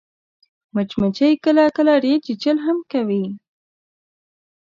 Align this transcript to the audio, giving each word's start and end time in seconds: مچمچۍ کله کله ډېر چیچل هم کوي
مچمچۍ 0.73 1.33
کله 1.43 1.63
کله 1.75 1.93
ډېر 2.03 2.17
چیچل 2.25 2.57
هم 2.65 2.77
کوي 2.91 3.25